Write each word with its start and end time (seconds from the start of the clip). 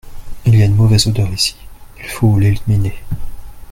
Il 0.47 0.55
y 0.57 0.63
a 0.63 0.65
une 0.65 0.73
mauvaise 0.75 1.05
odeur 1.05 1.31
ici, 1.31 1.55
il 1.99 2.05
faut 2.09 2.39
l'éliminer. 2.39 2.95